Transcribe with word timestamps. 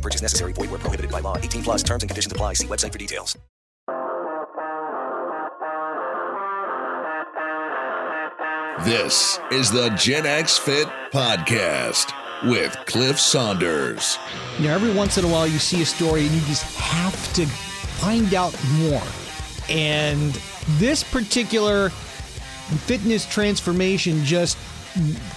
No 0.00 0.02
purchase 0.02 0.22
necessary. 0.22 0.54
Void 0.54 0.70
where 0.70 0.78
prohibited 0.78 1.12
by 1.12 1.20
law. 1.20 1.36
18 1.36 1.62
plus 1.62 1.82
terms 1.82 2.02
and 2.02 2.08
conditions 2.08 2.32
apply. 2.32 2.54
See 2.54 2.66
website 2.66 2.90
for 2.90 2.98
details. 2.98 3.36
This 8.86 9.38
is 9.52 9.70
the 9.70 9.90
Gen 9.98 10.24
X 10.24 10.56
Fit 10.56 10.88
Podcast 11.12 12.14
with 12.48 12.74
Cliff 12.86 13.20
Saunders. 13.20 14.18
You 14.58 14.68
know, 14.68 14.74
every 14.74 14.94
once 14.94 15.18
in 15.18 15.26
a 15.26 15.28
while 15.28 15.46
you 15.46 15.58
see 15.58 15.82
a 15.82 15.84
story 15.84 16.22
and 16.22 16.30
you 16.30 16.40
just 16.46 16.64
have 16.76 17.32
to 17.34 17.44
find 17.44 18.32
out 18.32 18.56
more. 18.78 19.02
And 19.68 20.32
this 20.78 21.04
particular 21.04 21.90
fitness 21.90 23.26
transformation 23.26 24.24
just 24.24 24.56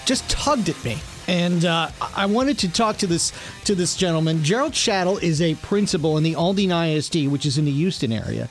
just 0.05 0.27
tugged 0.29 0.69
at 0.69 0.81
me. 0.85 0.99
And 1.27 1.65
uh, 1.65 1.89
I 2.15 2.25
wanted 2.25 2.57
to 2.59 2.71
talk 2.71 2.95
to 2.97 3.07
this 3.07 3.33
to 3.65 3.75
this 3.75 3.95
gentleman. 3.95 4.43
Gerald 4.43 4.75
Schattle 4.75 5.17
is 5.17 5.41
a 5.41 5.55
principal 5.55 6.17
in 6.17 6.23
the 6.23 6.35
Aldine 6.35 6.71
ISD, 6.71 7.27
which 7.27 7.45
is 7.45 7.57
in 7.57 7.65
the 7.65 7.71
Houston 7.71 8.11
area, 8.11 8.49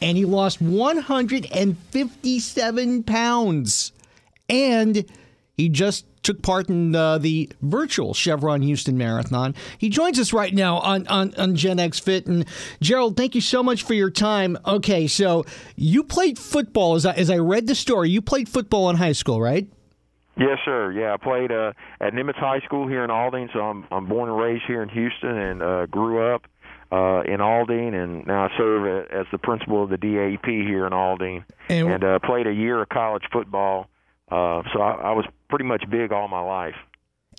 and 0.00 0.16
he 0.16 0.24
lost 0.24 0.62
157 0.62 3.02
pounds, 3.02 3.92
and 4.48 5.04
he 5.56 5.68
just 5.68 6.06
took 6.26 6.42
part 6.42 6.68
in 6.68 6.94
uh, 6.94 7.18
the 7.18 7.48
virtual 7.62 8.12
Chevron 8.12 8.60
Houston 8.60 8.98
Marathon. 8.98 9.54
He 9.78 9.88
joins 9.88 10.18
us 10.18 10.32
right 10.32 10.52
now 10.52 10.78
on, 10.78 11.06
on, 11.06 11.32
on 11.38 11.54
Gen 11.54 11.78
X 11.78 12.00
Fit. 12.00 12.26
And 12.26 12.44
Gerald, 12.80 13.16
thank 13.16 13.36
you 13.36 13.40
so 13.40 13.62
much 13.62 13.84
for 13.84 13.94
your 13.94 14.10
time. 14.10 14.58
Okay, 14.66 15.06
so 15.06 15.46
you 15.76 16.02
played 16.02 16.36
football, 16.36 16.96
as 16.96 17.06
I, 17.06 17.12
as 17.12 17.30
I 17.30 17.38
read 17.38 17.68
the 17.68 17.76
story, 17.76 18.10
you 18.10 18.20
played 18.20 18.48
football 18.48 18.90
in 18.90 18.96
high 18.96 19.12
school, 19.12 19.40
right? 19.40 19.68
Yes, 20.38 20.58
sir. 20.64 20.92
Yeah, 20.92 21.14
I 21.14 21.16
played 21.16 21.50
uh, 21.50 21.72
at 22.00 22.12
Nimitz 22.12 22.36
High 22.36 22.60
School 22.60 22.86
here 22.86 23.02
in 23.04 23.10
Aldine, 23.10 23.48
so 23.52 23.60
I'm 23.60 23.86
I'm 23.90 24.06
born 24.06 24.28
and 24.28 24.38
raised 24.38 24.64
here 24.66 24.82
in 24.82 24.88
Houston, 24.90 25.36
and 25.36 25.62
uh, 25.62 25.86
grew 25.86 26.34
up 26.34 26.42
uh, 26.92 27.22
in 27.22 27.40
Aldine, 27.40 27.94
and 27.94 28.26
now 28.26 28.44
I 28.44 28.48
serve 28.58 29.06
as 29.10 29.26
the 29.32 29.38
principal 29.38 29.82
of 29.82 29.88
the 29.90 29.96
DAP 29.96 30.44
here 30.46 30.86
in 30.86 30.92
Aldine, 30.92 31.44
And- 31.70 31.90
and 31.90 32.04
uh, 32.04 32.18
played 32.20 32.46
a 32.46 32.52
year 32.52 32.82
of 32.82 32.88
college 32.90 33.24
football. 33.32 33.88
Uh, 34.30 34.62
so 34.74 34.80
I, 34.80 34.92
I 35.10 35.12
was 35.12 35.24
pretty 35.48 35.64
much 35.64 35.84
big 35.88 36.12
all 36.12 36.28
my 36.28 36.40
life. 36.40 36.74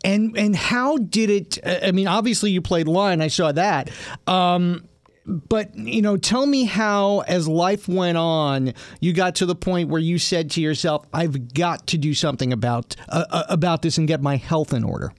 And 0.04 0.38
and 0.38 0.56
how 0.56 0.98
did 0.98 1.30
it? 1.30 1.58
I 1.66 1.92
mean, 1.92 2.08
obviously 2.08 2.52
you 2.52 2.62
played 2.62 2.88
line. 2.88 3.20
I 3.22 3.28
saw 3.28 3.52
that. 3.52 3.90
Um, 4.28 4.88
but 5.28 5.76
you 5.76 6.02
know, 6.02 6.18
tell 6.18 6.46
me 6.46 6.64
how, 6.64 7.20
as 7.28 7.48
life 7.48 7.88
went 7.88 8.18
on, 8.18 8.74
you 9.02 9.14
got 9.14 9.36
to 9.36 9.46
the 9.46 9.56
point 9.56 9.90
where 9.90 10.02
you 10.02 10.18
said 10.18 10.50
to 10.52 10.62
yourself, 10.62 11.06
"I've 11.14 11.54
got 11.54 11.88
to 11.88 11.98
do 11.98 12.14
something 12.14 12.54
about 12.54 12.96
uh, 13.10 13.26
uh, 13.30 13.44
about 13.50 13.82
this 13.82 13.98
and 13.98 14.08
get 14.08 14.22
my 14.22 14.38
health 14.38 14.74
in 14.74 14.84
order." 14.84 15.12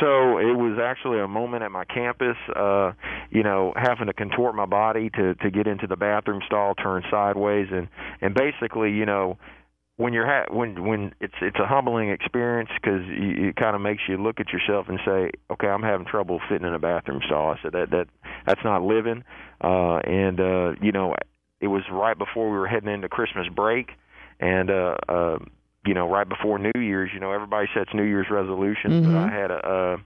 So 0.00 0.38
it 0.38 0.56
was 0.56 0.78
actually 0.82 1.20
a 1.20 1.28
moment 1.28 1.62
at 1.62 1.70
my 1.70 1.84
campus, 1.84 2.36
uh, 2.56 2.92
you 3.30 3.44
know, 3.44 3.72
having 3.76 4.06
to 4.06 4.12
contort 4.12 4.54
my 4.54 4.66
body 4.66 5.10
to 5.10 5.34
to 5.34 5.50
get 5.50 5.66
into 5.66 5.86
the 5.86 5.96
bathroom 5.96 6.40
stall, 6.46 6.74
turn 6.74 7.04
sideways, 7.10 7.68
and 7.70 7.88
and 8.20 8.34
basically, 8.34 8.92
you 8.92 9.06
know, 9.06 9.38
when 9.96 10.12
you're 10.12 10.26
ha- 10.26 10.52
when 10.54 10.84
when 10.86 11.14
it's 11.20 11.34
it's 11.40 11.58
a 11.58 11.66
humbling 11.66 12.10
experience 12.10 12.68
because 12.74 13.00
it 13.06 13.56
kind 13.56 13.74
of 13.74 13.80
makes 13.80 14.02
you 14.08 14.18
look 14.18 14.40
at 14.40 14.48
yourself 14.50 14.86
and 14.88 15.00
say, 15.04 15.30
okay, 15.50 15.68
I'm 15.68 15.82
having 15.82 16.06
trouble 16.06 16.40
fitting 16.48 16.66
in 16.66 16.74
a 16.74 16.78
bathroom 16.78 17.20
stall. 17.24 17.50
I 17.50 17.62
said 17.62 17.72
that 17.72 17.90
that 17.90 18.08
that's 18.46 18.60
not 18.62 18.82
living, 18.82 19.24
uh, 19.62 19.96
and 19.96 20.38
uh, 20.38 20.72
you 20.82 20.92
know, 20.92 21.14
it 21.60 21.68
was 21.68 21.82
right 21.90 22.16
before 22.16 22.50
we 22.50 22.58
were 22.58 22.68
heading 22.68 22.92
into 22.92 23.08
Christmas 23.08 23.46
break, 23.48 23.90
and 24.38 24.70
uh, 24.70 24.96
uh, 25.08 25.38
you 25.86 25.94
know, 25.94 26.10
right 26.10 26.28
before 26.28 26.58
New 26.58 26.78
Year's, 26.80 27.10
you 27.14 27.20
know, 27.20 27.32
everybody 27.32 27.66
sets 27.74 27.90
New 27.94 28.04
Year's 28.04 28.26
resolutions, 28.30 29.06
but 29.06 29.16
I 29.16 29.30
had 29.30 29.50
a. 29.50 29.68
a 29.68 29.96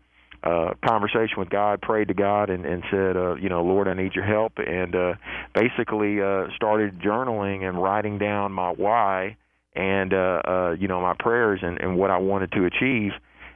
uh, 0.42 0.72
conversation 0.82 1.34
with 1.36 1.50
God, 1.50 1.82
prayed 1.82 2.08
to 2.08 2.14
God, 2.14 2.48
and, 2.48 2.64
and 2.64 2.82
said, 2.90 3.14
uh, 3.14 3.34
you 3.34 3.50
know, 3.50 3.62
Lord, 3.62 3.86
I 3.88 3.92
need 3.92 4.14
your 4.14 4.24
help, 4.24 4.54
and 4.56 4.96
uh, 4.96 5.12
basically 5.54 6.22
uh, 6.22 6.46
started 6.56 6.98
journaling 6.98 7.68
and 7.68 7.82
writing 7.82 8.16
down 8.16 8.50
my 8.50 8.70
why 8.70 9.36
and 9.74 10.12
uh, 10.12 10.42
uh, 10.46 10.76
you 10.78 10.88
know 10.88 11.00
my 11.00 11.14
prayers 11.18 11.60
and, 11.62 11.78
and 11.80 11.96
what 11.96 12.10
I 12.10 12.18
wanted 12.18 12.52
to 12.52 12.64
achieve, 12.64 13.12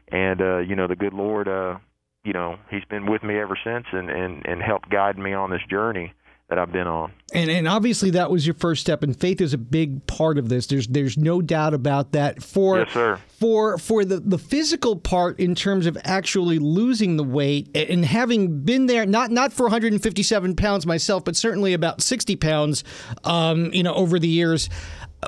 and 0.08 0.40
uh, 0.40 0.58
you 0.58 0.76
know 0.76 0.86
the 0.86 0.96
good 0.96 1.14
Lord, 1.14 1.48
uh, 1.48 1.78
you 2.24 2.32
know, 2.32 2.56
He's 2.70 2.84
been 2.84 3.06
with 3.06 3.22
me 3.22 3.38
ever 3.38 3.58
since, 3.62 3.86
and 3.92 4.10
and 4.10 4.44
and 4.46 4.62
helped 4.62 4.90
guide 4.90 5.18
me 5.18 5.32
on 5.32 5.50
this 5.50 5.62
journey 5.68 6.12
that 6.48 6.58
I've 6.58 6.72
been 6.72 6.86
on. 6.86 7.12
And 7.32 7.50
and 7.50 7.66
obviously 7.66 8.10
that 8.10 8.30
was 8.30 8.46
your 8.46 8.54
first 8.54 8.82
step, 8.82 9.02
and 9.02 9.18
faith 9.18 9.40
is 9.40 9.54
a 9.54 9.58
big 9.58 10.06
part 10.06 10.38
of 10.38 10.48
this. 10.48 10.66
There's 10.66 10.86
there's 10.86 11.16
no 11.16 11.40
doubt 11.40 11.74
about 11.74 12.12
that. 12.12 12.42
For 12.42 12.80
Yes, 12.80 12.92
sir. 12.92 13.18
for 13.40 13.78
for 13.78 14.04
the 14.04 14.20
the 14.20 14.38
physical 14.38 14.96
part 14.96 15.40
in 15.40 15.54
terms 15.54 15.86
of 15.86 15.96
actually 16.04 16.58
losing 16.58 17.16
the 17.16 17.24
weight 17.24 17.74
and 17.74 18.04
having 18.04 18.60
been 18.60 18.86
there, 18.86 19.06
not 19.06 19.30
not 19.30 19.52
for 19.52 19.64
157 19.64 20.54
pounds 20.54 20.86
myself, 20.86 21.24
but 21.24 21.34
certainly 21.34 21.72
about 21.72 22.02
60 22.02 22.36
pounds, 22.36 22.84
um, 23.24 23.72
you 23.72 23.82
know, 23.82 23.94
over 23.94 24.18
the 24.18 24.28
years. 24.28 24.68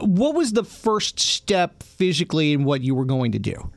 What 0.00 0.34
was 0.34 0.52
the 0.52 0.64
first 0.64 1.18
step 1.20 1.82
physically 1.82 2.52
in 2.52 2.64
what 2.64 2.80
you 2.82 2.94
were 2.94 3.04
going 3.04 3.32
to 3.32 3.38
do? 3.38 3.70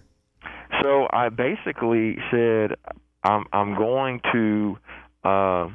So 0.82 1.08
I 1.12 1.30
basically 1.30 2.18
said, 2.32 2.76
I'm 3.24 3.46
I'm 3.52 3.76
going 3.76 4.22
to 4.32 4.78
uh, 5.24 5.70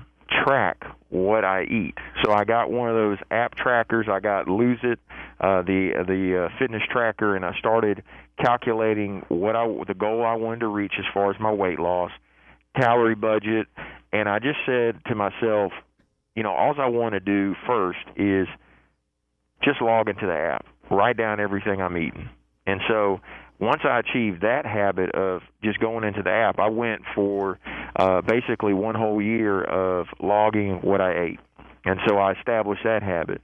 track 0.45 0.85
what 1.11 1.45
I 1.45 1.65
eat. 1.65 1.95
So 2.25 2.33
I 2.33 2.45
got 2.45 2.71
one 2.71 2.89
of 2.89 2.97
those 2.97 3.19
app 3.31 3.55
trackers. 3.55 4.07
I 4.11 4.21
got 4.21 4.49
Lose 4.49 4.79
It, 4.83 4.99
uh, 5.41 5.63
the 5.63 6.05
the 6.07 6.45
uh, 6.45 6.59
fitness 6.59 6.83
tracker, 6.91 7.37
and 7.37 7.45
I 7.45 7.57
started 7.59 8.03
calculating 8.43 9.25
what 9.29 9.57
I 9.57 9.67
the 9.87 9.95
goal 9.95 10.25
I 10.25 10.35
wanted 10.35 10.61
to 10.61 10.69
reach 10.69 10.95
as 10.99 11.05
far 11.13 11.31
as 11.31 11.39
my 11.39 11.53
weight 11.53 11.79
loss, 11.79 12.11
calorie 12.77 13.15
budget, 13.15 13.67
and 14.13 14.29
I 14.29 14.39
just 14.39 14.59
said 14.67 15.01
to 15.07 15.15
myself, 15.15 15.73
you 16.35 16.43
know, 16.43 16.53
all 16.53 16.75
I 16.79 16.87
want 16.87 17.13
to 17.15 17.21
do 17.21 17.55
first 17.67 18.05
is 18.17 18.49
just 19.63 19.81
log 19.81 20.09
into 20.09 20.27
the 20.27 20.35
app, 20.35 20.67
write 20.91 21.17
down 21.17 21.41
everything 21.41 21.81
I'm 21.81 21.97
eating. 21.97 22.29
And 22.67 22.81
so 22.89 23.21
once 23.61 23.83
I 23.85 24.01
achieved 24.01 24.43
that 24.43 24.67
habit 24.67 25.15
of 25.15 25.43
just 25.63 25.79
going 25.81 26.05
into 26.05 26.23
the 26.23 26.31
app, 26.31 26.59
I 26.59 26.69
went 26.69 27.03
for 27.15 27.59
uh, 27.97 28.21
basically 28.23 28.75
one 28.75 28.95
whole 28.95 29.23
year 29.23 29.63
of 29.63 30.07
logging 30.21 30.81
what 30.83 31.01
I 31.01 31.19
ate. 31.19 31.41
And 31.85 32.01
so 32.07 32.17
I 32.17 32.33
established 32.33 32.83
that 32.85 33.03
habit. 33.03 33.43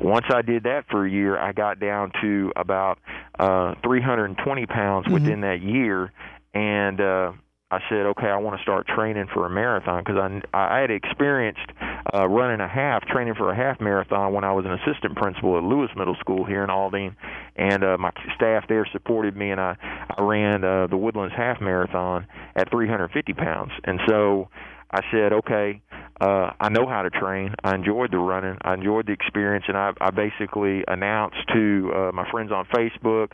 Once 0.00 0.26
I 0.32 0.42
did 0.42 0.62
that 0.62 0.84
for 0.90 1.04
a 1.04 1.10
year, 1.10 1.36
I 1.36 1.52
got 1.52 1.80
down 1.80 2.12
to 2.22 2.52
about 2.56 2.98
uh, 3.38 3.74
320 3.82 4.66
pounds 4.66 5.08
within 5.08 5.40
that 5.40 5.60
year. 5.60 6.12
And 6.54 7.00
uh, 7.00 7.32
I 7.72 7.78
said, 7.88 8.06
okay, 8.06 8.26
I 8.26 8.36
want 8.38 8.56
to 8.56 8.62
start 8.62 8.88
training 8.88 9.28
for 9.32 9.46
a 9.46 9.50
marathon 9.50 10.02
because 10.04 10.18
I, 10.18 10.40
I 10.52 10.80
had 10.80 10.90
experienced 10.90 11.70
uh, 12.12 12.26
running 12.26 12.60
a 12.60 12.66
half, 12.66 13.04
training 13.06 13.34
for 13.36 13.52
a 13.52 13.56
half 13.56 13.80
marathon 13.80 14.32
when 14.32 14.42
I 14.42 14.52
was 14.52 14.64
an 14.66 14.72
assistant 14.72 15.14
principal 15.16 15.56
at 15.56 15.62
Lewis 15.62 15.90
Middle 15.96 16.16
School 16.18 16.44
here 16.44 16.64
in 16.64 16.70
Aldine, 16.70 17.14
and 17.54 17.84
uh, 17.84 17.96
my 17.96 18.10
staff 18.34 18.64
there 18.68 18.88
supported 18.92 19.36
me, 19.36 19.52
and 19.52 19.60
I 19.60 19.76
I 20.18 20.22
ran 20.22 20.64
uh, 20.64 20.88
the 20.88 20.96
Woodlands 20.96 21.34
half 21.36 21.60
marathon 21.60 22.26
at 22.56 22.70
350 22.70 23.34
pounds, 23.34 23.70
and 23.84 24.00
so 24.08 24.48
I 24.90 25.02
said, 25.12 25.32
okay, 25.32 25.80
uh, 26.20 26.50
I 26.58 26.70
know 26.70 26.88
how 26.88 27.02
to 27.02 27.10
train. 27.10 27.54
I 27.62 27.76
enjoyed 27.76 28.10
the 28.10 28.18
running. 28.18 28.58
I 28.62 28.74
enjoyed 28.74 29.06
the 29.06 29.12
experience, 29.12 29.66
and 29.68 29.76
I, 29.76 29.92
I 30.00 30.10
basically 30.10 30.82
announced 30.88 31.38
to 31.54 31.92
uh, 31.94 32.12
my 32.12 32.28
friends 32.32 32.50
on 32.50 32.66
Facebook 32.66 33.30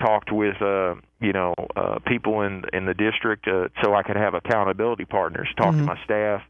talked 0.00 0.30
with 0.30 0.60
uh 0.62 0.94
you 1.20 1.32
know 1.32 1.54
uh 1.76 1.98
people 2.06 2.42
in 2.42 2.64
in 2.72 2.86
the 2.86 2.94
district 2.94 3.46
uh, 3.48 3.68
so 3.82 3.94
I 3.94 4.02
could 4.02 4.16
have 4.16 4.34
accountability 4.34 5.04
partners 5.04 5.48
talk 5.56 5.74
to 5.74 5.82
my 5.82 5.98
staff. 6.04 6.42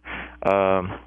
Um 0.42 1.00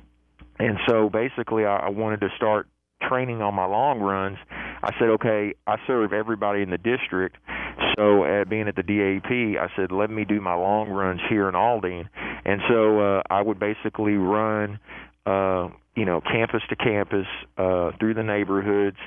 and 0.59 0.77
so 0.87 1.09
basically 1.09 1.65
I, 1.65 1.77
I 1.77 1.89
wanted 1.89 2.21
to 2.21 2.29
start 2.37 2.67
training 3.07 3.41
on 3.41 3.55
my 3.55 3.65
long 3.65 3.99
runs. 3.99 4.37
I 4.83 4.91
said 4.99 5.09
okay 5.09 5.53
I 5.67 5.75
serve 5.87 6.13
everybody 6.13 6.61
in 6.61 6.69
the 6.69 6.77
district. 6.77 7.37
So 7.97 8.23
at 8.23 8.49
being 8.49 8.67
at 8.67 8.75
the 8.75 8.83
DAP 8.83 9.31
I 9.31 9.67
said 9.75 9.91
let 9.91 10.09
me 10.09 10.25
do 10.25 10.41
my 10.41 10.55
long 10.55 10.89
runs 10.89 11.21
here 11.29 11.47
in 11.47 11.55
Aldine. 11.55 12.09
And 12.45 12.61
so 12.67 12.99
uh 12.99 13.21
I 13.29 13.41
would 13.41 13.59
basically 13.59 14.13
run 14.13 14.79
uh 15.25 15.69
you 15.95 16.05
know 16.05 16.21
campus 16.21 16.61
to 16.69 16.75
campus 16.75 17.27
uh 17.57 17.91
through 17.99 18.15
the 18.15 18.23
neighborhoods. 18.23 18.97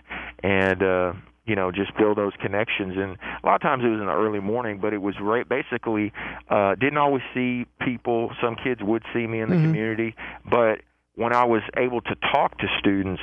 And 0.42 0.82
uh 0.82 1.12
you 1.46 1.54
know 1.54 1.70
just 1.70 1.96
build 1.96 2.18
those 2.18 2.32
connections. 2.40 2.94
And 2.96 3.16
a 3.42 3.46
lot 3.46 3.56
of 3.56 3.60
times 3.62 3.84
it 3.84 3.88
was 3.88 4.00
in 4.00 4.06
the 4.06 4.12
early 4.12 4.40
morning 4.40 4.78
but 4.80 4.92
it 4.92 5.02
was 5.02 5.14
right 5.20 5.48
basically 5.48 6.12
uh 6.50 6.74
didn't 6.74 6.98
always 6.98 7.22
see 7.34 7.66
people. 7.80 8.30
Some 8.42 8.56
kids 8.56 8.80
would 8.82 9.02
see 9.12 9.26
me 9.26 9.40
in 9.40 9.50
the 9.50 9.56
community. 9.56 10.14
But 10.48 10.80
when 11.16 11.32
I 11.32 11.44
was 11.44 11.62
able 11.76 12.00
to 12.02 12.14
talk 12.32 12.58
to 12.58 12.66
students, 12.78 13.22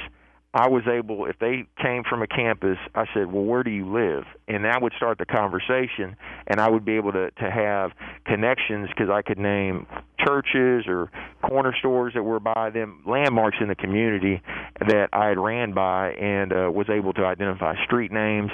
I 0.54 0.68
was 0.68 0.84
able, 0.86 1.28
if 1.28 1.40
they 1.40 1.66
came 1.82 2.04
from 2.04 2.22
a 2.22 2.28
campus, 2.28 2.78
I 2.94 3.06
said, 3.14 3.32
"Well, 3.32 3.46
where 3.46 3.64
do 3.64 3.72
you 3.72 3.86
live?" 3.86 4.26
And 4.50 4.66
that 4.66 4.82
would 4.82 4.92
start 4.98 5.18
the 5.18 5.26
conversation, 5.26 6.18
and 6.46 6.60
I 6.60 6.70
would 6.70 6.84
be 6.84 6.98
able 6.98 7.14
to 7.14 7.32
to 7.32 7.50
have 7.50 7.92
connections 8.26 8.90
because 8.90 9.10
I 9.10 9.22
could 9.22 9.38
name 9.38 9.88
churches 10.20 10.86
or 10.88 11.10
corner 11.42 11.74
stores 11.80 12.14
that 12.16 12.24
were 12.24 12.42
by 12.42 12.70
them, 12.70 13.02
landmarks 13.08 13.58
in 13.62 13.70
the 13.70 13.76
community 13.76 14.42
that 14.80 15.08
I 15.14 15.28
had 15.28 15.40
ran 15.40 15.74
by, 15.74 16.12
and 16.12 16.52
uh, 16.52 16.70
was 16.70 16.90
able 16.90 17.14
to 17.14 17.26
identify 17.26 17.82
street 17.86 18.12
names. 18.12 18.52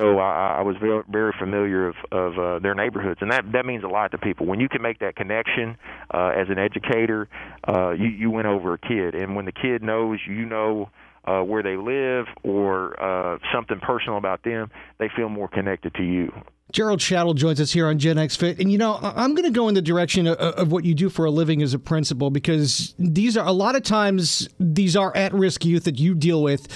So 0.00 0.18
I, 0.18 0.56
I 0.58 0.62
was 0.62 0.76
very 0.80 1.02
very 1.10 1.32
familiar 1.38 1.88
of 1.88 1.96
of 2.10 2.38
uh, 2.38 2.58
their 2.60 2.74
neighborhoods, 2.74 3.20
and 3.20 3.30
that 3.30 3.52
that 3.52 3.66
means 3.66 3.84
a 3.84 3.88
lot 3.88 4.12
to 4.12 4.18
people. 4.18 4.46
When 4.46 4.60
you 4.60 4.70
can 4.70 4.80
make 4.80 5.00
that 5.00 5.14
connection 5.14 5.76
uh, 6.12 6.32
as 6.34 6.48
an 6.48 6.58
educator, 6.58 7.28
uh, 7.68 7.90
you 7.90 8.08
you 8.08 8.30
win 8.30 8.46
over 8.46 8.72
a 8.72 8.78
kid, 8.78 9.14
and 9.14 9.36
when 9.36 9.44
the 9.44 9.52
kid 9.52 9.82
knows 9.82 10.20
you 10.26 10.46
know 10.46 10.88
uh, 11.26 11.40
where 11.40 11.62
they 11.62 11.76
live 11.76 12.26
or 12.42 13.00
uh, 13.02 13.38
something 13.52 13.80
personal 13.80 14.18
about 14.18 14.42
them, 14.42 14.70
they 14.98 15.08
feel 15.16 15.28
more 15.28 15.48
connected 15.48 15.94
to 15.94 16.02
you. 16.02 16.32
Gerald 16.72 17.00
Schattle 17.00 17.34
joins 17.34 17.60
us 17.60 17.72
here 17.72 17.86
on 17.86 17.98
Gen 17.98 18.18
X 18.18 18.34
Fit. 18.34 18.58
And, 18.58 18.72
you 18.72 18.78
know, 18.78 18.98
I'm 19.00 19.34
going 19.34 19.44
to 19.44 19.56
go 19.56 19.68
in 19.68 19.74
the 19.74 19.82
direction 19.82 20.26
of, 20.26 20.36
of, 20.36 20.72
what 20.72 20.84
you 20.84 20.94
do 20.94 21.08
for 21.08 21.24
a 21.24 21.30
living 21.30 21.62
as 21.62 21.72
a 21.72 21.78
principal 21.78 22.30
because 22.30 22.94
these 22.98 23.36
are 23.36 23.46
a 23.46 23.52
lot 23.52 23.76
of 23.76 23.84
times 23.84 24.48
these 24.58 24.96
are 24.96 25.16
at 25.16 25.32
risk 25.32 25.64
youth 25.64 25.84
that 25.84 26.00
you 26.00 26.14
deal 26.14 26.42
with 26.42 26.66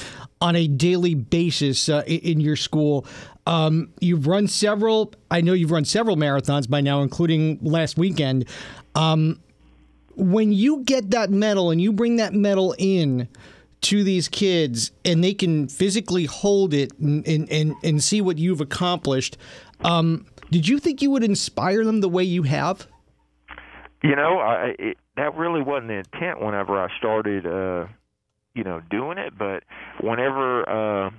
on 0.40 0.54
a 0.54 0.68
daily 0.68 1.14
basis 1.14 1.88
uh, 1.88 2.04
in 2.06 2.38
your 2.38 2.54
school. 2.54 3.06
Um, 3.46 3.92
you've 3.98 4.26
run 4.26 4.46
several, 4.46 5.14
I 5.30 5.40
know 5.40 5.52
you've 5.52 5.72
run 5.72 5.84
several 5.84 6.16
marathons 6.16 6.70
by 6.70 6.80
now, 6.80 7.02
including 7.02 7.58
last 7.62 7.98
weekend. 7.98 8.46
Um, 8.94 9.40
when 10.14 10.52
you 10.52 10.84
get 10.84 11.10
that 11.10 11.30
medal 11.30 11.70
and 11.70 11.80
you 11.80 11.92
bring 11.92 12.16
that 12.16 12.34
medal 12.34 12.74
in, 12.78 13.28
to 13.80 14.04
these 14.04 14.28
kids 14.28 14.90
and 15.04 15.22
they 15.22 15.34
can 15.34 15.68
physically 15.68 16.24
hold 16.24 16.74
it 16.74 16.96
and, 16.98 17.26
and, 17.26 17.74
and, 17.82 18.02
see 18.02 18.20
what 18.20 18.38
you've 18.38 18.60
accomplished, 18.60 19.36
um, 19.82 20.26
did 20.50 20.68
you 20.68 20.78
think 20.78 21.02
you 21.02 21.10
would 21.10 21.22
inspire 21.22 21.84
them 21.84 22.00
the 22.00 22.08
way 22.08 22.24
you 22.24 22.42
have? 22.42 22.86
You 24.02 24.16
know, 24.16 24.38
I, 24.38 24.74
it, 24.78 24.98
that 25.16 25.36
really 25.36 25.62
wasn't 25.62 25.88
the 25.88 25.94
intent 25.94 26.40
whenever 26.40 26.80
I 26.80 26.88
started, 26.96 27.46
uh, 27.46 27.86
you 28.54 28.64
know, 28.64 28.80
doing 28.90 29.18
it. 29.18 29.36
But 29.36 29.64
whenever, 30.00 30.68
uh, 30.68 31.10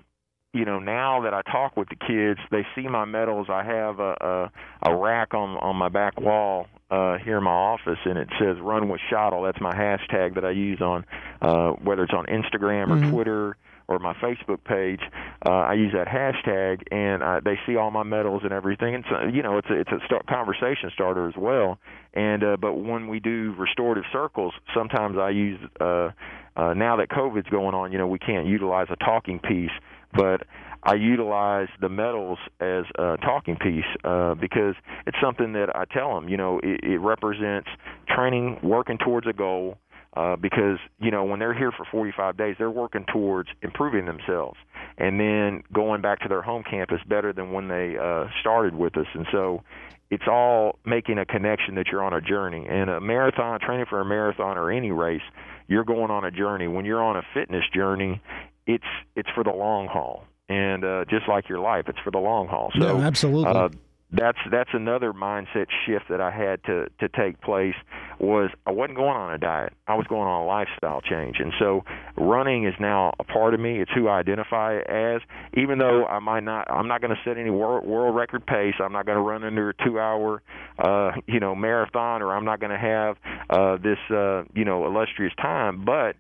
you 0.54 0.66
know, 0.66 0.80
now 0.80 1.22
that 1.22 1.34
I 1.34 1.42
talk 1.44 1.78
with 1.78 1.90
the 1.90 1.96
kids, 1.96 2.40
they 2.50 2.66
see 2.76 2.88
my 2.88 3.06
medals. 3.06 3.48
I 3.50 3.64
have 3.64 4.00
a, 4.00 4.50
a, 4.84 4.92
a 4.92 4.96
rack 4.96 5.34
on 5.34 5.58
on 5.58 5.76
my 5.76 5.90
back 5.90 6.20
wall 6.20 6.68
uh, 6.90 7.18
here 7.18 7.38
in 7.38 7.44
my 7.44 7.52
office, 7.52 8.00
and 8.06 8.18
it 8.18 8.30
says 8.40 8.58
"Run 8.60 8.90
with 8.90 9.00
Schattle." 9.10 9.44
That's 9.44 9.62
my 9.62 9.74
hashtag 9.74 10.36
that 10.36 10.46
I 10.46 10.52
use 10.52 10.82
on 10.82 11.06
uh, 11.42 11.72
whether 11.84 12.04
it's 12.04 12.14
on 12.14 12.26
Instagram 12.26 12.90
or 12.90 12.96
mm-hmm. 12.96 13.12
Twitter 13.12 13.58
or 13.88 14.00
my 14.00 14.14
Facebook 14.14 14.64
page. 14.64 15.02
Uh, 15.46 15.50
I 15.50 15.74
use 15.74 15.94
that 15.94 16.08
hashtag, 16.08 16.84
and 16.92 17.24
uh, 17.24 17.42
they 17.44 17.60
see 17.66 17.76
all 17.76 17.92
my 17.92 18.04
medals 18.04 18.42
and 18.44 18.54
everything. 18.54 18.94
And 18.94 19.04
so, 19.10 19.28
you 19.34 19.42
know, 19.42 19.58
it's 19.58 19.70
a, 19.70 19.80
it's 19.80 19.92
a 19.92 20.00
start, 20.06 20.28
conversation 20.28 20.92
starter 20.94 21.28
as 21.28 21.36
well. 21.36 21.80
And 22.14 22.44
uh, 22.44 22.58
but 22.58 22.74
when 22.74 23.08
we 23.08 23.20
do 23.20 23.54
restorative 23.58 24.06
circles, 24.12 24.54
sometimes 24.74 25.18
I 25.18 25.30
use. 25.30 25.60
Uh, 25.80 26.10
uh, 26.56 26.74
now 26.74 26.98
that 26.98 27.08
COVID's 27.08 27.48
going 27.48 27.74
on, 27.74 27.94
you 27.94 27.98
know, 27.98 28.08
we 28.08 28.20
can't 28.20 28.46
utilize 28.46 28.88
a 28.90 28.98
talking 28.98 29.40
piece, 29.40 29.72
but 30.14 30.44
I 30.84 30.94
utilize 30.96 31.68
the 31.82 31.90
medals 31.90 32.40
as 32.60 32.86
a 32.98 33.18
talking 33.18 33.58
piece 33.58 33.86
uh, 34.04 34.36
because 34.36 34.76
it's 35.06 35.18
something 35.22 35.54
that 35.54 35.76
I 35.76 35.86
tell 35.86 36.16
them. 36.16 36.30
You 36.30 36.38
know, 36.38 36.60
it, 36.64 36.84
it 36.84 36.98
represents 37.00 37.68
training, 38.08 38.60
working 38.64 38.98
towards 38.98 39.28
a 39.28 39.34
goal. 39.34 39.78
Uh, 40.18 40.36
because 40.36 40.80
you 40.98 41.12
know 41.12 41.24
when 41.24 41.38
they're 41.38 41.54
here 41.54 41.72
for 41.72 41.86
45 41.92 42.36
days, 42.36 42.56
they're 42.58 42.72
working 42.72 43.06
towards 43.14 43.48
improving 43.62 44.06
themselves, 44.06 44.58
and 44.98 45.20
then 45.20 45.62
going 45.72 46.02
back 46.02 46.20
to 46.22 46.28
their 46.28 46.42
home 46.42 46.64
campus 46.68 46.98
better 47.08 47.32
than 47.32 47.52
when 47.52 47.68
they 47.68 47.96
uh, 47.96 48.26
started 48.42 48.74
with 48.74 48.98
us. 48.98 49.06
And 49.14 49.28
so, 49.32 49.62
it's 50.10 50.24
all 50.28 50.80
making 50.86 51.20
a 51.20 51.26
connection 51.26 51.76
that 51.76 51.88
you're 51.92 52.04
on 52.04 52.14
a 52.14 52.22
journey. 52.22 52.66
And 52.68 52.90
a 52.90 53.00
marathon, 53.00 53.60
training 53.60 53.86
for 53.90 54.02
a 54.02 54.06
marathon 54.06 54.58
or 54.58 54.72
any 54.72 54.92
race, 54.92 55.22
you're 55.68 55.84
going 55.84 56.10
on 56.10 56.26
a 56.26 56.32
journey. 56.32 56.68
When 56.68 56.86
you're 56.86 57.04
on 57.04 57.16
a 57.16 57.22
fitness 57.34 57.64
journey, 57.74 58.22
it's 58.70 58.84
it's 59.16 59.30
for 59.34 59.44
the 59.44 59.52
long 59.52 59.88
haul 59.88 60.24
and 60.48 60.84
uh, 60.84 61.06
just 61.10 61.28
like 61.28 61.50
your 61.50 61.60
life, 61.60 61.86
it's 61.88 62.00
for 62.04 62.12
the 62.12 62.20
long 62.20 62.48
haul. 62.48 62.72
So, 62.80 62.98
yeah, 62.98 63.06
absolutely. 63.06 63.54
Uh, 63.54 63.70
that's 64.12 64.40
that's 64.52 64.72
another 64.74 65.14
mindset 65.14 65.68
shift 65.86 66.06
that 66.10 66.20
I 66.20 66.32
had 66.32 66.64
to 66.64 66.88
to 67.00 67.08
take 67.10 67.40
place 67.42 67.76
was 68.20 68.50
I 68.66 68.72
wasn't 68.72 68.98
going 68.98 69.16
on 69.16 69.32
a 69.32 69.38
diet. 69.38 69.74
I 69.88 69.94
was 69.94 70.08
going 70.08 70.28
on 70.28 70.42
a 70.42 70.46
lifestyle 70.48 71.00
change. 71.02 71.36
And 71.38 71.54
so 71.60 71.84
running 72.18 72.66
is 72.66 72.74
now 72.80 73.14
a 73.20 73.24
part 73.24 73.54
of 73.54 73.60
me. 73.60 73.80
It's 73.80 73.92
who 73.94 74.08
I 74.08 74.18
identify 74.18 74.80
as 74.80 75.22
even 75.56 75.78
though 75.78 76.08
I 76.08 76.18
might 76.18 76.44
not 76.44 76.72
I'm 76.72 76.88
not 76.88 77.02
going 77.02 77.16
to 77.16 77.22
set 77.24 77.38
any 77.38 77.52
world, 77.52 77.86
world 77.86 78.16
record 78.16 78.48
pace. 78.48 78.74
I'm 78.84 78.92
not 78.92 79.06
going 79.06 79.18
to 79.18 79.22
run 79.22 79.44
under 79.44 79.70
a 79.70 79.74
2-hour 79.76 80.42
uh 80.80 81.12
you 81.28 81.40
know 81.40 81.54
marathon 81.54 82.24
or 82.24 82.34
I'm 82.36 82.46
not 82.46 82.60
going 82.60 82.72
to 82.72 82.80
have 82.80 83.16
uh 83.52 83.78
this 83.78 84.00
uh 84.10 84.44
you 84.56 84.66
know 84.66 84.88
illustrious 84.88 85.34
time, 85.40 85.86
but 85.86 86.16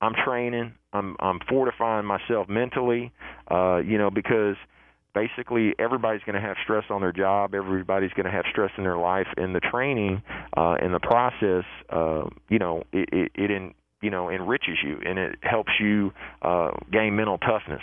I'm 0.00 0.14
training. 0.24 0.74
I'm 0.92 1.16
I'm 1.20 1.40
fortifying 1.48 2.06
myself 2.06 2.48
mentally, 2.48 3.12
uh, 3.50 3.78
you 3.78 3.98
know, 3.98 4.10
because 4.10 4.56
basically 5.14 5.74
everybody's 5.78 6.22
going 6.22 6.40
to 6.40 6.46
have 6.46 6.56
stress 6.62 6.84
on 6.90 7.00
their 7.00 7.12
job. 7.12 7.54
Everybody's 7.54 8.12
going 8.12 8.26
to 8.26 8.32
have 8.32 8.44
stress 8.50 8.70
in 8.78 8.84
their 8.84 8.96
life. 8.96 9.26
And 9.36 9.54
the 9.54 9.60
training 9.60 10.22
uh, 10.56 10.76
and 10.80 10.94
the 10.94 11.00
process, 11.00 11.64
uh, 11.90 12.28
you 12.48 12.58
know, 12.58 12.84
it 12.92 13.08
it, 13.12 13.32
it 13.34 13.50
in, 13.50 13.74
you 14.00 14.10
know 14.10 14.30
enriches 14.30 14.78
you 14.84 14.98
and 15.04 15.18
it 15.18 15.38
helps 15.42 15.72
you 15.80 16.12
uh, 16.42 16.70
gain 16.92 17.16
mental 17.16 17.38
toughness. 17.38 17.82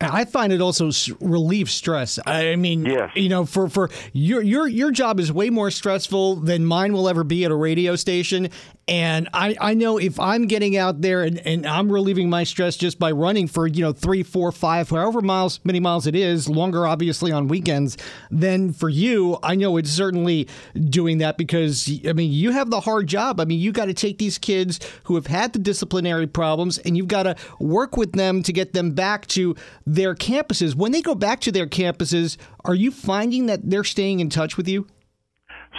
I 0.00 0.24
find 0.24 0.52
it 0.52 0.60
also 0.60 0.90
relieves 1.20 1.72
stress. 1.72 2.18
I 2.26 2.56
mean, 2.56 2.84
yes. 2.84 3.12
you 3.14 3.28
know, 3.28 3.46
for 3.46 3.68
for 3.68 3.90
your 4.12 4.42
your 4.42 4.66
your 4.66 4.90
job 4.90 5.20
is 5.20 5.32
way 5.32 5.50
more 5.50 5.70
stressful 5.70 6.36
than 6.36 6.66
mine 6.66 6.92
will 6.92 7.08
ever 7.08 7.22
be 7.22 7.44
at 7.44 7.50
a 7.50 7.54
radio 7.54 7.94
station, 7.94 8.50
and 8.86 9.28
I, 9.32 9.56
I 9.60 9.74
know 9.74 9.98
if 9.98 10.20
I'm 10.20 10.46
getting 10.46 10.76
out 10.76 11.00
there 11.00 11.22
and, 11.22 11.38
and 11.46 11.66
I'm 11.66 11.90
relieving 11.90 12.28
my 12.28 12.44
stress 12.44 12.76
just 12.76 12.98
by 12.98 13.12
running 13.12 13.46
for, 13.48 13.66
you 13.66 13.82
know, 13.82 13.92
three, 13.92 14.22
four, 14.22 14.52
five, 14.52 14.90
however 14.90 15.22
miles, 15.22 15.60
many 15.64 15.80
miles 15.80 16.06
it 16.06 16.14
is, 16.14 16.50
longer 16.50 16.86
obviously 16.86 17.32
on 17.32 17.48
weekends, 17.48 17.96
then 18.30 18.72
for 18.72 18.90
you, 18.90 19.38
I 19.42 19.54
know 19.54 19.78
it's 19.78 19.90
certainly 19.90 20.48
doing 20.90 21.18
that 21.18 21.38
because, 21.38 21.90
I 22.06 22.12
mean, 22.12 22.30
you 22.30 22.50
have 22.50 22.68
the 22.68 22.80
hard 22.80 23.06
job. 23.06 23.40
I 23.40 23.46
mean, 23.46 23.58
you 23.58 23.72
got 23.72 23.86
to 23.86 23.94
take 23.94 24.18
these 24.18 24.36
kids 24.36 24.80
who 25.04 25.14
have 25.14 25.28
had 25.28 25.54
the 25.54 25.58
disciplinary 25.58 26.26
problems 26.26 26.76
and 26.78 26.94
you've 26.94 27.08
got 27.08 27.22
to 27.22 27.36
work 27.58 27.96
with 27.96 28.12
them 28.12 28.42
to 28.42 28.52
get 28.52 28.74
them 28.74 28.90
back 28.90 29.26
to 29.28 29.56
their 29.86 30.14
campuses. 30.14 30.74
When 30.74 30.92
they 30.92 31.02
go 31.02 31.14
back 31.14 31.40
to 31.40 31.52
their 31.52 31.66
campuses, 31.66 32.36
are 32.64 32.74
you 32.74 32.90
finding 32.90 33.46
that 33.46 33.68
they're 33.68 33.84
staying 33.84 34.20
in 34.20 34.30
touch 34.30 34.56
with 34.56 34.68
you? 34.68 34.86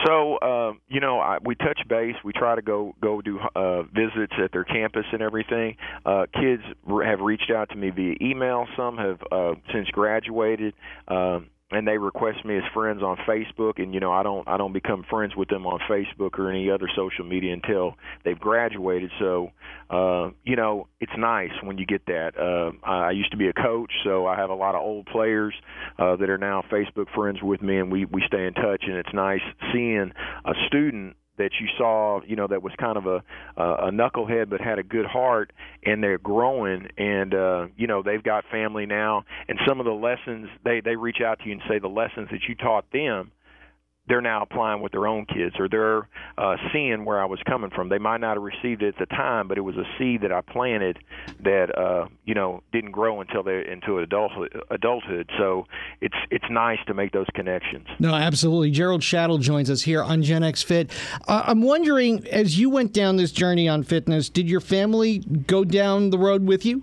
So 0.06 0.36
uh, 0.38 0.74
you 0.90 1.00
know, 1.00 1.20
I, 1.20 1.38
we 1.44 1.56
touch 1.56 1.80
base. 1.88 2.16
We 2.24 2.34
try 2.34 2.56
to 2.56 2.62
go 2.62 2.94
go 3.02 3.22
do 3.22 3.40
uh, 3.56 3.84
visits 3.84 4.34
at 4.44 4.52
their 4.52 4.66
campus 4.66 5.06
and 5.12 5.22
everything. 5.22 5.78
Uh, 6.06 6.26
kids 6.34 6.64
have 7.04 7.22
reached 7.22 7.50
out 7.50 7.70
to 7.70 7.76
me 7.76 7.92
via 7.92 8.16
email. 8.22 8.68
Some 8.76 8.98
have 8.98 9.20
uh, 9.32 9.54
since 9.74 9.88
graduated. 9.90 10.74
Um, 11.08 11.48
and 11.72 11.88
they 11.88 11.98
request 11.98 12.46
me 12.46 12.58
as 12.58 12.64
friends 12.74 13.02
on 13.02 13.18
Facebook 13.28 13.82
and 13.82 13.94
you 13.94 14.00
know 14.00 14.12
I 14.12 14.24
don't 14.24 14.48
I 14.48 14.58
don't 14.58 14.74
become 14.74 15.04
friends 15.10 15.36
with 15.36 15.50
them 15.50 15.66
on 15.66 15.80
Facebook 15.90 16.38
or 16.38 16.50
any 16.50 16.70
other 16.70 16.88
social 16.96 17.26
media 17.26 17.54
until 17.54 17.96
they've 18.24 18.40
graduated. 18.40 19.12
So 19.20 19.52
uh 19.90 20.30
you 20.44 20.56
know 20.56 20.88
it's 21.00 21.12
nice 21.18 21.52
when 21.64 21.78
you 21.78 21.86
get 21.86 22.06
that. 22.06 22.38
Uh 22.38 22.72
I 22.88 23.12
used 23.12 23.32
to 23.32 23.38
be 23.38 23.48
a 23.48 23.54
coach 23.54 23.92
so 24.04 24.28
I 24.28 24.36
have 24.36 24.50
a 24.50 24.56
lot 24.56 24.76
of 24.76 24.82
old 24.82 25.08
players 25.08 25.54
uh 25.98 26.16
that 26.18 26.30
are 26.30 26.38
now 26.38 26.64
Facebook 26.72 27.08
friends 27.16 27.40
with 27.42 27.62
me 27.62 27.78
and 27.78 27.92
we 27.92 28.06
we 28.06 28.22
stay 28.28 28.46
in 28.46 28.54
touch 28.54 28.84
and 28.88 28.98
it's 28.98 29.14
nice 29.14 29.42
seeing 29.74 30.12
a 30.46 30.54
student 30.68 31.16
that 31.38 31.52
you 31.60 31.68
saw, 31.78 32.22
you 32.26 32.36
know, 32.36 32.48
that 32.48 32.62
was 32.64 32.74
kind 32.80 32.98
of 32.98 33.06
a 33.06 33.24
a 33.58 33.92
knucklehead 33.92 34.50
but 34.50 34.62
had 34.62 34.80
a 34.80 34.84
good 34.84 35.06
heart, 35.06 35.52
and 35.84 36.04
they're 36.04 36.18
growing, 36.18 36.88
and 36.98 37.34
uh, 37.34 37.68
you 37.78 37.88
know, 37.88 38.02
they've 38.02 38.24
got 38.24 38.46
family 38.52 38.86
now, 38.86 39.24
and 39.48 39.60
some 39.68 39.80
of 39.80 39.86
the 39.86 39.92
lessons 39.92 40.48
they 40.64 40.82
they 40.82 40.96
reach 40.96 41.22
out 41.26 41.40
to 41.40 41.46
you 41.46 41.54
and 41.54 41.62
say 41.68 41.80
the 41.80 41.88
lessons 41.88 42.30
that 42.32 42.42
you 42.48 42.56
taught 42.56 42.86
them 42.92 43.32
they're 44.08 44.22
now 44.22 44.44
applying 44.44 44.82
with 44.82 44.92
their 44.92 45.08
own 45.08 45.26
kids 45.26 45.56
or 45.60 45.68
they're 45.68 46.08
uh, 46.38 46.56
seeing 46.72 47.06
where 47.06 47.20
I 47.20 47.26
was 47.26 47.40
coming 47.48 47.72
from. 47.72 47.90
They 47.90 47.98
might 47.98 48.22
not 48.22 48.36
have 48.36 48.44
received 48.44 48.84
it 48.84 48.96
at 48.96 49.00
the 49.00 49.06
time, 49.08 49.48
but 49.48 49.58
it 49.58 49.62
was 49.62 49.76
a 49.78 49.86
seed 49.98 50.22
that 50.22 50.32
I 50.32 50.42
planted 50.42 51.00
that 51.44 51.78
uh, 51.78 52.08
you 52.26 52.34
know 52.34 52.62
didn't 52.72 52.92
grow 52.92 53.22
until 53.22 53.44
they 53.44 53.66
into 53.70 54.00
adulthood. 54.00 54.62
Adulthood. 54.70 55.30
So 55.38 55.66
it's 56.02 56.16
it's 56.30 56.46
nice 56.50 56.80
to 56.88 56.94
make 56.94 57.12
those 57.12 57.28
connections. 57.34 57.88
No, 58.00 58.14
absolutely. 58.14 58.72
Gerald 58.72 59.04
Schattle 59.04 59.38
joins 59.38 59.70
us 59.70 59.82
here 59.82 60.04
on 60.04 60.22
Gen 60.24 60.44
X 60.44 60.64
Fit. 60.64 60.92
Uh, 61.28 61.44
I'm 61.46 61.62
wondering, 61.62 62.28
as 62.28 62.60
you 62.60 62.70
went 62.70 62.94
down 62.94 63.16
this 63.16 63.32
journey 63.32 63.68
on 63.68 63.84
fitness, 63.84 64.30
did 64.30 64.50
your 64.50 64.62
family 64.62 65.20
go 65.20 65.64
down 65.64 66.10
the 66.10 66.18
road 66.18 66.46
with 66.46 66.66
you? 66.66 66.82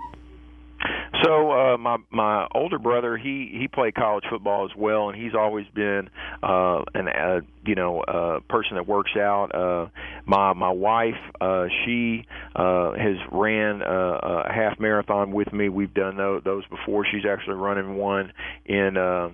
So 1.22 1.50
uh, 1.52 1.78
my 1.78 1.98
my 2.10 2.46
older 2.54 2.78
brother, 2.78 3.16
he 3.16 3.50
he 3.52 3.68
played 3.68 3.94
college 3.94 4.24
football 4.28 4.64
as 4.64 4.76
well, 4.76 5.08
and 5.08 5.20
he's 5.20 5.34
always 5.34 5.66
been 5.74 6.08
uh, 6.42 6.82
an 6.94 7.08
uh, 7.08 7.40
you 7.64 7.74
know 7.74 8.00
uh, 8.00 8.40
person 8.48 8.76
that 8.76 8.86
works 8.86 9.12
out. 9.16 9.54
Uh, 9.54 9.88
my 10.26 10.52
my 10.52 10.70
wife, 10.70 11.18
uh, 11.40 11.66
she 11.84 12.26
uh, 12.56 12.92
has 12.92 13.16
ran 13.30 13.82
uh, 13.82 14.44
a 14.48 14.52
half 14.52 14.80
marathon 14.80 15.32
with 15.32 15.52
me. 15.52 15.68
We've 15.68 15.94
done 15.94 16.16
those, 16.16 16.42
those 16.44 16.64
before. 16.66 17.04
She's 17.04 17.24
actually 17.28 17.56
running 17.56 17.96
one 17.96 18.32
in 18.64 18.96
uh, 18.96 19.30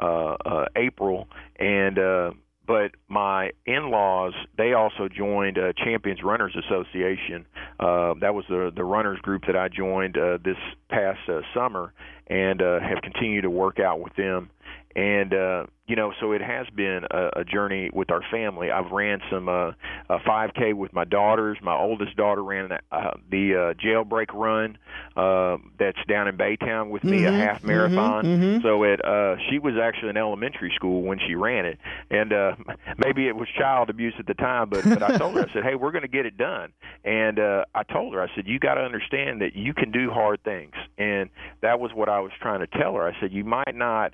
uh, 0.00 0.36
uh, 0.44 0.64
April, 0.76 1.26
and 1.58 1.98
uh, 1.98 2.30
but 2.68 2.92
my 3.08 3.50
in-laws 3.66 4.34
they 4.56 4.74
also 4.74 5.08
joined 5.08 5.58
uh, 5.58 5.72
Champions 5.82 6.22
Runners 6.22 6.54
Association. 6.54 7.46
Uh, 7.80 8.14
that 8.20 8.34
was 8.34 8.44
the 8.48 8.70
the 8.76 8.84
runners 8.84 9.18
group 9.20 9.44
that 9.46 9.56
I 9.56 9.68
joined 9.68 10.16
uh, 10.16 10.38
this 10.44 10.58
past 10.90 11.18
uh, 11.28 11.40
summer, 11.54 11.92
and 12.28 12.62
uh, 12.62 12.78
have 12.78 13.02
continued 13.02 13.42
to 13.42 13.50
work 13.50 13.80
out 13.80 14.00
with 14.00 14.14
them 14.14 14.50
and 14.98 15.32
uh 15.32 15.64
you 15.86 15.94
know 15.94 16.12
so 16.20 16.32
it 16.32 16.42
has 16.42 16.66
been 16.74 17.02
a, 17.10 17.40
a 17.40 17.44
journey 17.44 17.88
with 17.92 18.10
our 18.10 18.22
family. 18.32 18.70
I've 18.70 18.90
ran 18.90 19.20
some 19.30 19.48
uh 19.48 19.70
a 20.10 20.18
5k 20.26 20.74
with 20.74 20.92
my 20.92 21.04
daughters. 21.04 21.56
My 21.62 21.76
oldest 21.76 22.16
daughter 22.16 22.42
ran 22.42 22.72
uh, 22.72 23.10
the 23.30 23.54
uh 23.54 23.74
jailbreak 23.80 24.26
run 24.34 24.76
uh 25.16 25.58
that's 25.78 25.98
down 26.08 26.26
in 26.26 26.36
baytown 26.36 26.90
with 26.90 27.04
me 27.04 27.18
Mhm, 27.22 27.28
a 27.28 27.32
half 27.32 27.62
marathon. 27.62 28.24
Mhm, 28.24 28.38
mhm. 28.58 28.62
so 28.62 28.82
it 28.82 29.04
uh 29.04 29.36
she 29.48 29.58
was 29.60 29.74
actually 29.80 30.10
in 30.10 30.16
elementary 30.16 30.72
school 30.74 31.02
when 31.02 31.18
she 31.26 31.34
ran 31.36 31.64
it. 31.64 31.78
And 32.10 32.32
uh 32.32 32.52
maybe 32.98 33.28
it 33.28 33.36
was 33.36 33.48
child 33.56 33.88
abuse 33.90 34.14
at 34.18 34.26
the 34.26 34.34
time 34.34 34.68
but 34.68 34.82
but 34.82 35.02
i 35.02 35.16
told 35.16 35.36
her 35.36 35.42
i 35.48 35.52
said 35.52 35.62
hey 35.62 35.76
we're 35.76 35.92
going 35.92 36.02
to 36.02 36.08
get 36.08 36.26
it 36.26 36.36
done. 36.36 36.72
And 37.04 37.38
uh 37.38 37.64
i 37.74 37.84
told 37.84 38.14
her 38.14 38.20
i 38.22 38.26
said 38.34 38.48
you 38.48 38.58
got 38.58 38.74
to 38.74 38.80
understand 38.82 39.42
that 39.42 39.54
you 39.54 39.74
can 39.74 39.92
do 39.92 40.10
hard 40.10 40.42
things. 40.42 40.74
And 40.98 41.30
that 41.62 41.78
was 41.78 41.92
what 41.94 42.08
i 42.08 42.18
was 42.18 42.32
trying 42.42 42.60
to 42.60 42.66
tell 42.66 42.94
her. 42.94 43.06
I 43.06 43.18
said 43.20 43.32
you 43.32 43.44
might 43.44 43.74
not 43.74 44.12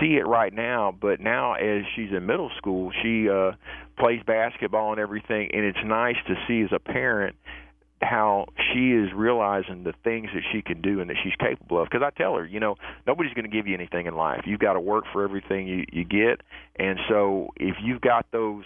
see 0.00 0.16
it 0.16 0.26
right 0.26 0.52
now, 0.52 0.94
but 0.98 1.20
now 1.20 1.54
as 1.54 1.82
she's 1.94 2.10
in 2.10 2.26
middle 2.26 2.50
school, 2.56 2.92
she 3.02 3.28
uh 3.28 3.52
plays 3.98 4.20
basketball 4.26 4.90
and 4.90 5.00
everything 5.00 5.50
and 5.52 5.64
it's 5.64 5.78
nice 5.84 6.16
to 6.26 6.34
see 6.48 6.62
as 6.62 6.70
a 6.72 6.78
parent 6.78 7.36
how 8.02 8.46
she 8.72 8.90
is 8.90 9.10
realizing 9.14 9.84
the 9.84 9.94
things 10.02 10.28
that 10.34 10.42
she 10.52 10.62
can 10.62 10.80
do 10.80 11.00
and 11.00 11.08
that 11.10 11.16
she's 11.22 11.34
capable 11.38 11.80
of 11.80 11.88
because 11.90 12.04
I 12.04 12.10
tell 12.10 12.34
her, 12.36 12.44
you 12.44 12.60
know, 12.60 12.76
nobody's 13.06 13.32
going 13.34 13.48
to 13.48 13.56
give 13.56 13.66
you 13.66 13.74
anything 13.74 14.06
in 14.06 14.14
life. 14.14 14.42
You've 14.46 14.60
got 14.60 14.74
to 14.74 14.80
work 14.80 15.04
for 15.12 15.24
everything 15.24 15.66
you 15.66 15.84
you 15.92 16.04
get. 16.04 16.40
And 16.76 16.98
so 17.08 17.48
if 17.56 17.76
you've 17.82 18.00
got 18.00 18.26
those 18.32 18.64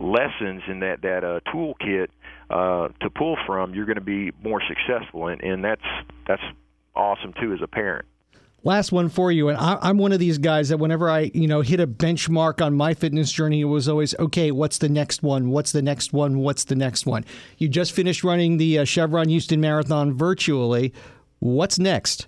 lessons 0.00 0.62
in 0.68 0.80
that 0.80 1.02
that 1.02 1.24
uh 1.24 1.40
toolkit 1.52 2.08
uh 2.50 2.88
to 3.00 3.10
pull 3.10 3.36
from, 3.46 3.74
you're 3.74 3.86
going 3.86 3.96
to 3.96 4.00
be 4.00 4.32
more 4.42 4.62
successful 4.66 5.28
and 5.28 5.42
and 5.42 5.64
that's 5.64 5.82
that's 6.26 6.42
awesome 6.94 7.32
too 7.40 7.52
as 7.52 7.60
a 7.62 7.68
parent. 7.68 8.06
Last 8.68 8.92
one 8.92 9.08
for 9.08 9.32
you, 9.32 9.48
and 9.48 9.56
I, 9.56 9.78
I'm 9.80 9.96
one 9.96 10.12
of 10.12 10.18
these 10.18 10.36
guys 10.36 10.68
that 10.68 10.76
whenever 10.76 11.08
I, 11.08 11.30
you 11.32 11.48
know, 11.48 11.62
hit 11.62 11.80
a 11.80 11.86
benchmark 11.86 12.62
on 12.62 12.74
my 12.74 12.92
fitness 12.92 13.32
journey, 13.32 13.62
it 13.62 13.64
was 13.64 13.88
always 13.88 14.14
okay. 14.18 14.50
What's 14.50 14.76
the 14.76 14.90
next 14.90 15.22
one? 15.22 15.48
What's 15.48 15.72
the 15.72 15.80
next 15.80 16.12
one? 16.12 16.40
What's 16.40 16.64
the 16.64 16.74
next 16.74 17.06
one? 17.06 17.24
You 17.56 17.70
just 17.70 17.92
finished 17.92 18.22
running 18.24 18.58
the 18.58 18.80
uh, 18.80 18.84
Chevron 18.84 19.30
Houston 19.30 19.58
Marathon 19.62 20.12
virtually. 20.12 20.92
What's 21.38 21.78
next? 21.78 22.26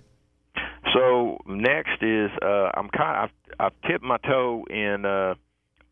So 0.91 1.37
next 1.45 2.01
is 2.01 2.31
uh, 2.41 2.71
I'm 2.73 2.89
kind 2.89 3.29
of 3.29 3.29
I've, 3.59 3.67
I've 3.67 3.87
tipped 3.87 4.03
my 4.03 4.17
toe 4.17 4.65
in 4.67 5.05
uh, 5.05 5.35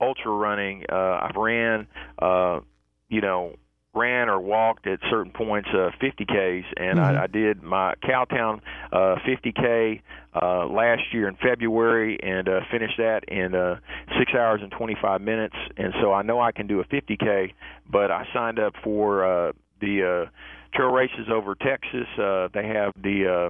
ultra 0.01 0.31
running. 0.31 0.83
Uh, 0.91 1.27
I've 1.29 1.35
ran, 1.35 1.85
uh, 2.19 2.61
you 3.07 3.21
know, 3.21 3.55
ran 3.93 4.29
or 4.29 4.39
walked 4.39 4.85
at 4.87 4.99
certain 5.09 5.31
points 5.31 5.69
uh, 5.73 5.89
50ks, 6.01 6.63
and 6.77 6.99
I, 6.99 7.23
I 7.23 7.27
did 7.27 7.63
my 7.63 7.95
Cowtown 8.03 8.61
uh, 8.91 9.15
50k 9.27 10.01
uh, 10.39 10.67
last 10.67 11.01
year 11.11 11.27
in 11.27 11.35
February, 11.35 12.19
and 12.21 12.47
uh, 12.47 12.61
finished 12.71 12.97
that 12.97 13.23
in 13.27 13.55
uh, 13.55 13.79
six 14.19 14.33
hours 14.35 14.61
and 14.61 14.71
25 14.71 15.21
minutes. 15.21 15.55
And 15.77 15.93
so 16.01 16.13
I 16.13 16.21
know 16.21 16.39
I 16.39 16.51
can 16.51 16.67
do 16.67 16.79
a 16.79 16.85
50k, 16.85 17.53
but 17.89 18.11
I 18.11 18.27
signed 18.33 18.59
up 18.59 18.73
for 18.83 19.23
uh, 19.23 19.51
the 19.81 20.27
uh, 20.27 20.29
trail 20.75 20.91
races 20.91 21.27
over 21.31 21.55
Texas. 21.55 22.07
Uh, 22.17 22.49
they 22.53 22.67
have 22.67 22.93
the 23.01 23.49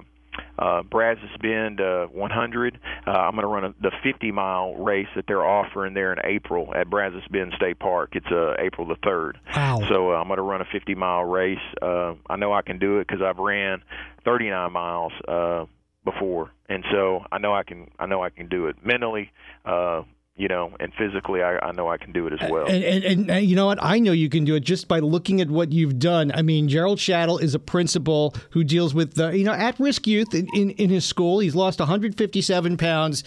uh, 0.60 0.82
Brazos 0.82 1.30
Bend 1.40 1.80
uh, 1.80 2.06
100. 2.06 2.78
Uh, 3.06 3.10
I'm 3.10 3.32
going 3.32 3.42
to 3.42 3.48
run 3.48 3.64
a, 3.64 3.74
the 3.80 3.90
50 4.02 4.30
mile 4.30 4.74
race 4.74 5.08
that 5.16 5.24
they're 5.26 5.44
offering 5.44 5.94
there 5.94 6.12
in 6.12 6.18
April 6.24 6.72
at 6.74 6.90
Brazos 6.90 7.26
Bend 7.30 7.54
State 7.56 7.78
Park. 7.78 8.10
It's 8.12 8.30
uh, 8.30 8.54
April 8.58 8.86
the 8.86 8.96
3rd. 8.96 9.32
Wow. 9.56 9.80
So 9.88 10.12
uh, 10.12 10.16
I'm 10.16 10.28
going 10.28 10.36
to 10.36 10.42
run 10.42 10.60
a 10.60 10.66
50 10.70 10.94
mile 10.94 11.24
race. 11.24 11.58
Uh, 11.80 12.14
I 12.28 12.36
know 12.36 12.52
I 12.52 12.62
can 12.62 12.78
do 12.78 12.98
it 12.98 13.08
because 13.08 13.22
I've 13.22 13.38
ran 13.38 13.82
39 14.24 14.72
miles 14.72 15.12
uh, 15.26 15.64
before, 16.04 16.50
and 16.68 16.84
so 16.92 17.24
I 17.32 17.38
know 17.38 17.54
I 17.54 17.62
can. 17.62 17.90
I 17.98 18.06
know 18.06 18.22
I 18.22 18.30
can 18.30 18.48
do 18.48 18.66
it 18.66 18.76
mentally. 18.84 19.32
Uh, 19.64 20.02
you 20.36 20.48
know, 20.48 20.74
and 20.80 20.92
physically, 20.94 21.42
I, 21.42 21.58
I 21.58 21.72
know 21.72 21.88
I 21.88 21.98
can 21.98 22.12
do 22.12 22.26
it 22.26 22.40
as 22.40 22.50
well. 22.50 22.66
And, 22.66 22.82
and, 22.82 23.30
and 23.30 23.44
you 23.44 23.54
know 23.54 23.66
what? 23.66 23.78
I 23.82 23.98
know 23.98 24.12
you 24.12 24.30
can 24.30 24.44
do 24.44 24.54
it 24.54 24.60
just 24.60 24.88
by 24.88 25.00
looking 25.00 25.40
at 25.40 25.50
what 25.50 25.70
you've 25.70 25.98
done. 25.98 26.32
I 26.34 26.40
mean, 26.42 26.68
Gerald 26.68 26.98
Schattle 26.98 27.36
is 27.38 27.54
a 27.54 27.58
principal 27.58 28.34
who 28.50 28.64
deals 28.64 28.94
with 28.94 29.14
the, 29.14 29.36
you 29.36 29.44
know, 29.44 29.52
at-risk 29.52 30.06
youth 30.06 30.34
in, 30.34 30.48
in, 30.54 30.70
in 30.70 30.88
his 30.88 31.04
school. 31.04 31.40
He's 31.40 31.54
lost 31.54 31.78
157 31.78 32.76
pounds. 32.78 33.22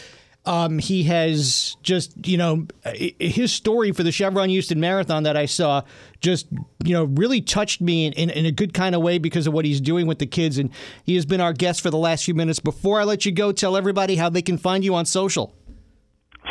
Um, 0.45 0.77
he 0.79 1.03
has 1.03 1.77
just, 1.83 2.27
you 2.27 2.37
know, 2.37 2.67
his 2.83 3.53
story 3.53 3.91
for 3.91 4.03
the 4.03 4.11
Chevron 4.11 4.49
Houston 4.49 4.79
Marathon 4.79 5.23
that 5.23 5.37
I 5.37 5.45
saw 5.45 5.83
just, 6.19 6.47
you 6.83 6.93
know, 6.93 7.05
really 7.05 7.41
touched 7.41 7.79
me 7.79 8.07
in, 8.07 8.13
in, 8.13 8.29
in 8.29 8.45
a 8.45 8.51
good 8.51 8.73
kind 8.73 8.93
of 8.93 9.01
way 9.01 9.19
because 9.19 9.47
of 9.47 9.53
what 9.53 9.63
he's 9.65 9.79
doing 9.79 10.05
with 10.05 10.19
the 10.19 10.25
kids. 10.25 10.57
And 10.57 10.69
he 11.05 11.15
has 11.15 11.25
been 11.25 11.39
our 11.39 11.53
guest 11.53 11.79
for 11.81 11.91
the 11.91 11.97
last 11.97 12.25
few 12.25 12.33
minutes. 12.33 12.59
Before 12.59 12.99
I 12.99 13.03
let 13.03 13.25
you 13.25 13.31
go, 13.31 13.51
tell 13.51 13.77
everybody 13.77 14.15
how 14.15 14.29
they 14.29 14.41
can 14.41 14.57
find 14.57 14.83
you 14.83 14.95
on 14.95 15.05
social. 15.05 15.55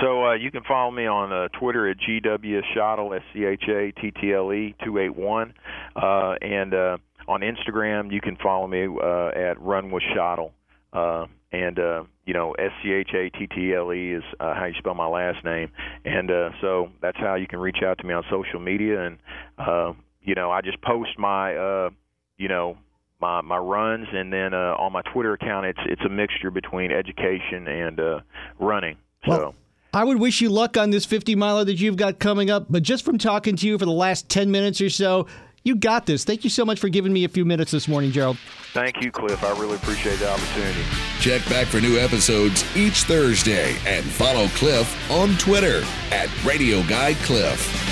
So 0.03 0.27
uh, 0.27 0.35
you 0.35 0.51
can 0.51 0.65
follow 0.65 0.91
me 0.91 1.07
on 1.07 1.33
uh, 1.33 1.47
Twitter 1.61 1.89
at 1.89 1.97
GW 1.99 2.61
Schattle, 2.75 3.15
S 3.15 3.23
C 3.33 3.45
H 3.45 3.63
A 3.69 3.93
T 4.01 4.11
T 4.11 4.33
L 4.35 4.53
E 4.53 4.75
two 4.85 4.99
eight 4.99 5.15
one, 5.15 5.55
uh, 5.95 6.35
and 6.43 6.75
uh, 6.75 6.97
on 7.29 7.43
Instagram 7.43 8.13
you 8.13 8.21
can 8.21 8.37
follow 8.43 8.67
me 8.67 8.89
uh, 9.01 9.29
at 9.29 9.61
Run 9.61 9.93
with 9.93 10.03
uh, 10.93 11.27
and 11.53 11.79
uh, 11.79 12.03
you 12.27 12.35
know 12.35 12.53
S 12.59 12.73
C 12.83 12.91
H 12.91 13.11
A 13.15 13.31
T 13.31 13.47
T 13.47 13.73
L 13.75 13.93
E 13.93 14.15
is 14.15 14.25
uh, 14.41 14.55
how 14.55 14.65
you 14.65 14.75
spell 14.79 14.95
my 14.95 15.07
last 15.07 15.45
name, 15.45 15.71
and 16.05 16.33
uh, 16.33 16.51
so 16.61 16.89
that's 17.01 17.19
how 17.19 17.37
you 17.37 17.47
can 17.47 17.61
reach 17.61 17.79
out 17.87 17.99
to 17.99 18.05
me 18.05 18.13
on 18.13 18.25
social 18.29 18.59
media, 18.59 19.07
and 19.07 19.19
uh, 19.57 19.93
you 20.21 20.35
know 20.35 20.51
I 20.51 20.63
just 20.63 20.83
post 20.83 21.11
my 21.17 21.55
uh, 21.55 21.91
you 22.39 22.49
know 22.49 22.77
my 23.21 23.41
my 23.41 23.57
runs. 23.57 24.09
And 24.13 24.33
then 24.33 24.53
uh 24.53 24.75
on 24.79 24.93
my 24.93 25.03
Twitter 25.13 25.35
account 25.35 25.67
it's 25.67 25.79
it's 25.87 26.03
a 26.05 26.09
mixture 26.09 26.51
between 26.51 26.91
education 26.91 27.69
and 27.69 28.01
uh 28.01 28.21
running. 28.59 28.97
So 29.27 29.31
Well, 29.31 29.55
I 29.95 30.05
would 30.05 30.19
wish 30.19 30.41
you 30.41 30.49
luck 30.49 30.79
on 30.79 30.89
this 30.89 31.05
50 31.05 31.35
miler 31.35 31.67
that 31.67 31.75
you've 31.75 31.97
got 31.97 32.19
coming 32.19 32.51
up, 32.51 32.65
but 32.71 32.83
just 32.83 33.05
from 33.05 33.19
talking 33.19 33.57
to 33.57 33.67
you 33.67 33.79
for 33.79 33.85
the 33.85 33.93
last 33.93 34.27
10 34.31 34.51
minutes 34.51 34.81
or 34.81 34.89
so, 34.89 35.27
you 35.65 35.77
got 35.77 36.07
this. 36.07 36.25
Thank 36.25 36.45
you 36.45 36.51
so 36.51 36.65
much 36.65 36.81
for 36.81 36.89
giving 36.89 37.13
me 37.13 37.25
a 37.25 37.29
few 37.29 37.45
minutes 37.45 37.71
this 37.73 37.87
morning, 37.87 38.11
Gerald. 38.11 38.39
Thank 38.73 39.03
you, 39.03 39.13
Cliff. 39.13 39.45
I 39.45 39.51
really 39.61 39.77
appreciate 39.77 40.19
the 40.19 40.31
opportunity. 40.31 40.83
Check 41.21 41.47
back 41.51 41.67
for 41.67 41.79
new 41.79 41.99
episodes 41.99 42.65
each 42.75 43.03
Thursday 43.03 43.77
and 43.87 44.03
follow 44.03 44.49
Cliff 44.49 45.11
on 45.11 45.37
Twitter 45.37 45.85
at 46.11 46.31
Radio 46.43 46.83
Guy 46.85 47.13
Cliff. 47.25 47.92